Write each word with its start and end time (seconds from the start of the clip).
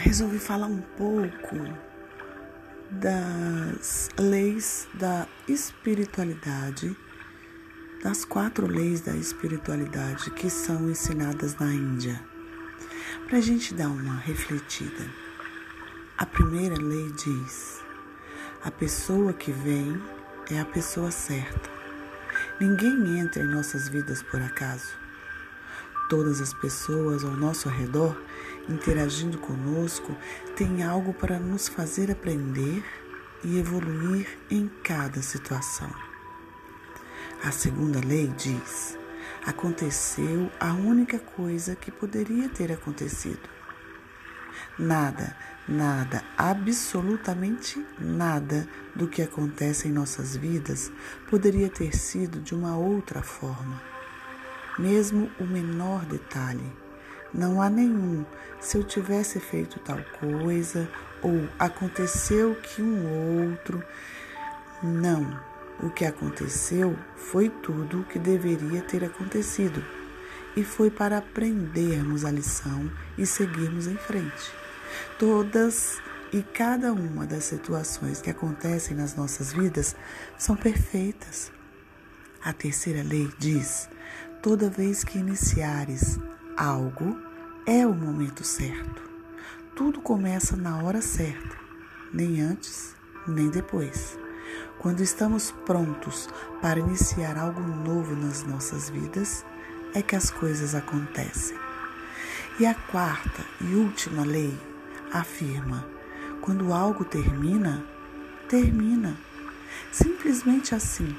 resolvi 0.00 0.38
falar 0.38 0.66
um 0.66 0.80
pouco 0.96 1.56
das 2.90 4.10
leis 4.18 4.88
da 4.94 5.26
espiritualidade, 5.48 6.96
das 8.02 8.24
quatro 8.24 8.66
leis 8.66 9.00
da 9.00 9.14
espiritualidade 9.14 10.30
que 10.32 10.50
são 10.50 10.90
ensinadas 10.90 11.56
na 11.56 11.72
Índia, 11.72 12.20
para 13.26 13.38
a 13.38 13.40
gente 13.40 13.74
dar 13.74 13.88
uma 13.88 14.16
refletida. 14.16 15.08
A 16.18 16.26
primeira 16.26 16.76
lei 16.76 17.10
diz: 17.12 17.80
a 18.64 18.70
pessoa 18.70 19.32
que 19.32 19.50
vem 19.50 20.00
é 20.50 20.60
a 20.60 20.64
pessoa 20.64 21.10
certa. 21.10 21.70
Ninguém 22.60 23.18
entra 23.18 23.42
em 23.42 23.48
nossas 23.48 23.88
vidas 23.88 24.22
por 24.22 24.40
acaso. 24.40 24.92
Todas 26.08 26.40
as 26.40 26.52
pessoas 26.54 27.24
ao 27.24 27.32
nosso 27.32 27.68
redor 27.68 28.16
interagindo 28.68 29.38
conosco 29.38 30.16
têm 30.56 30.82
algo 30.82 31.12
para 31.12 31.38
nos 31.38 31.68
fazer 31.68 32.10
aprender 32.10 32.84
e 33.44 33.58
evoluir 33.58 34.26
em 34.50 34.68
cada 34.82 35.20
situação. 35.22 35.92
A 37.42 37.50
segunda 37.50 38.00
lei 38.04 38.28
diz: 38.28 38.98
aconteceu 39.44 40.50
a 40.60 40.72
única 40.72 41.18
coisa 41.18 41.74
que 41.74 41.90
poderia 41.90 42.48
ter 42.48 42.72
acontecido. 42.72 43.50
Nada, 44.78 45.36
nada, 45.68 46.22
absolutamente 46.36 47.84
nada 47.98 48.68
do 48.94 49.08
que 49.08 49.22
acontece 49.22 49.88
em 49.88 49.92
nossas 49.92 50.36
vidas 50.36 50.92
poderia 51.30 51.68
ter 51.68 51.96
sido 51.96 52.40
de 52.40 52.54
uma 52.54 52.76
outra 52.76 53.22
forma 53.22 53.92
mesmo 54.78 55.30
o 55.38 55.44
menor 55.44 56.04
detalhe. 56.06 56.81
Não 57.32 57.62
há 57.62 57.70
nenhum. 57.70 58.24
Se 58.60 58.76
eu 58.76 58.84
tivesse 58.84 59.40
feito 59.40 59.78
tal 59.80 59.98
coisa, 60.20 60.88
ou 61.22 61.48
aconteceu 61.58 62.54
que 62.56 62.82
um 62.82 63.50
outro. 63.50 63.82
Não. 64.82 65.40
O 65.80 65.90
que 65.90 66.04
aconteceu 66.04 66.96
foi 67.16 67.48
tudo 67.48 68.00
o 68.00 68.04
que 68.04 68.18
deveria 68.18 68.82
ter 68.82 69.04
acontecido. 69.04 69.84
E 70.54 70.62
foi 70.62 70.90
para 70.90 71.18
aprendermos 71.18 72.24
a 72.24 72.30
lição 72.30 72.90
e 73.16 73.24
seguirmos 73.24 73.86
em 73.86 73.96
frente. 73.96 74.52
Todas 75.18 76.00
e 76.32 76.42
cada 76.42 76.92
uma 76.92 77.26
das 77.26 77.44
situações 77.44 78.20
que 78.20 78.30
acontecem 78.30 78.96
nas 78.96 79.14
nossas 79.14 79.52
vidas 79.52 79.96
são 80.38 80.54
perfeitas. 80.54 81.50
A 82.44 82.52
terceira 82.52 83.02
lei 83.02 83.30
diz: 83.38 83.88
Toda 84.42 84.68
vez 84.68 85.04
que 85.04 85.18
iniciares 85.18 86.18
algo, 86.56 87.16
é 87.66 87.86
o 87.86 87.94
momento 87.94 88.44
certo. 88.44 89.02
Tudo 89.74 90.00
começa 90.00 90.56
na 90.56 90.82
hora 90.82 91.00
certa, 91.00 91.56
nem 92.12 92.40
antes, 92.40 92.96
nem 93.26 93.48
depois. 93.50 94.18
Quando 94.78 95.00
estamos 95.00 95.52
prontos 95.64 96.28
para 96.60 96.80
iniciar 96.80 97.38
algo 97.38 97.60
novo 97.60 98.16
nas 98.16 98.42
nossas 98.42 98.90
vidas, 98.90 99.44
é 99.94 100.02
que 100.02 100.16
as 100.16 100.30
coisas 100.30 100.74
acontecem. 100.74 101.56
E 102.58 102.66
a 102.66 102.74
quarta 102.74 103.44
e 103.60 103.74
última 103.74 104.24
lei 104.24 104.58
afirma: 105.12 105.86
quando 106.40 106.72
algo 106.72 107.04
termina, 107.04 107.84
termina. 108.48 109.16
Simplesmente 109.92 110.74
assim. 110.74 111.16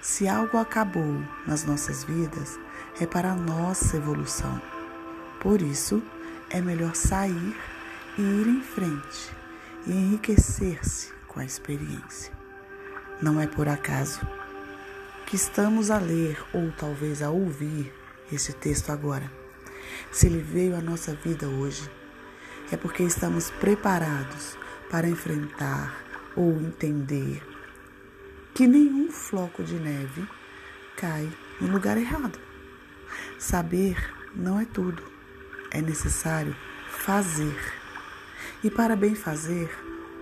Se 0.00 0.28
algo 0.28 0.56
acabou 0.56 1.20
nas 1.46 1.64
nossas 1.64 2.04
vidas, 2.04 2.58
é 3.00 3.06
para 3.06 3.32
a 3.32 3.36
nossa 3.36 3.96
evolução. 3.96 4.77
Por 5.40 5.62
isso, 5.62 6.02
é 6.50 6.60
melhor 6.60 6.94
sair 6.94 7.56
e 8.18 8.22
ir 8.22 8.48
em 8.48 8.60
frente 8.60 9.30
e 9.86 9.92
enriquecer-se 9.92 11.12
com 11.26 11.38
a 11.38 11.44
experiência. 11.44 12.32
Não 13.22 13.40
é 13.40 13.46
por 13.46 13.68
acaso 13.68 14.20
que 15.26 15.36
estamos 15.36 15.90
a 15.90 15.98
ler 15.98 16.42
ou 16.52 16.72
talvez 16.72 17.22
a 17.22 17.30
ouvir 17.30 17.92
este 18.32 18.52
texto 18.52 18.90
agora. 18.90 19.30
Se 20.10 20.26
ele 20.26 20.40
veio 20.40 20.76
à 20.76 20.80
nossa 20.80 21.14
vida 21.14 21.46
hoje, 21.46 21.88
é 22.72 22.76
porque 22.76 23.02
estamos 23.02 23.50
preparados 23.50 24.56
para 24.90 25.08
enfrentar 25.08 26.04
ou 26.34 26.52
entender 26.60 27.42
que 28.54 28.66
nenhum 28.66 29.10
floco 29.10 29.62
de 29.62 29.74
neve 29.74 30.26
cai 30.96 31.30
no 31.60 31.72
lugar 31.72 31.96
errado. 31.96 32.38
Saber 33.38 33.96
não 34.34 34.58
é 34.58 34.64
tudo, 34.64 35.02
é 35.70 35.80
necessário 35.80 36.54
fazer. 36.88 37.56
E 38.62 38.70
para 38.70 38.96
bem 38.96 39.14
fazer, 39.14 39.70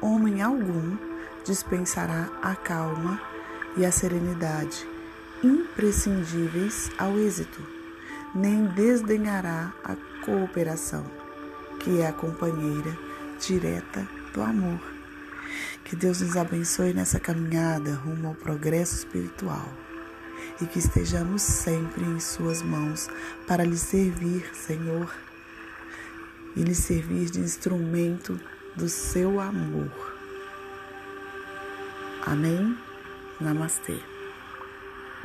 homem 0.00 0.42
algum 0.42 0.96
dispensará 1.44 2.28
a 2.42 2.54
calma 2.54 3.20
e 3.76 3.84
a 3.84 3.92
serenidade 3.92 4.86
imprescindíveis 5.42 6.90
ao 6.98 7.18
êxito, 7.18 7.62
nem 8.34 8.66
desdenhará 8.66 9.72
a 9.84 9.96
cooperação, 10.24 11.04
que 11.80 12.00
é 12.00 12.06
a 12.06 12.12
companheira 12.12 12.96
direta 13.38 14.06
do 14.32 14.42
amor. 14.42 14.80
Que 15.84 15.94
Deus 15.94 16.20
nos 16.20 16.36
abençoe 16.36 16.92
nessa 16.92 17.20
caminhada 17.20 17.94
rumo 17.94 18.28
ao 18.28 18.34
progresso 18.34 18.96
espiritual 18.96 19.68
e 20.60 20.66
que 20.66 20.78
estejamos 20.78 21.42
sempre 21.42 22.04
em 22.04 22.18
Suas 22.18 22.62
mãos 22.62 23.08
para 23.46 23.64
lhe 23.64 23.78
servir, 23.78 24.50
Senhor, 24.52 25.14
e 26.56 26.62
lhe 26.62 26.74
servir 26.74 27.30
de 27.30 27.40
instrumento 27.40 28.40
do 28.74 28.88
seu 28.88 29.38
amor. 29.38 30.16
Amém? 32.24 32.76
Namastê. 33.40 34.15